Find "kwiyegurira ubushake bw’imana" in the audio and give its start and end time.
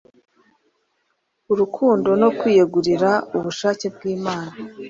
2.37-4.51